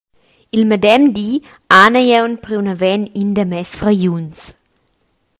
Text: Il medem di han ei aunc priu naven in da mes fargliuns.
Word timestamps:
Il 0.57 0.63
medem 0.69 1.03
di 1.15 1.29
han 1.73 1.93
ei 2.01 2.09
aunc 2.17 2.37
priu 2.43 2.59
naven 2.63 3.03
in 3.21 3.29
da 3.35 3.45
mes 3.51 3.71
fargliuns. 3.79 4.39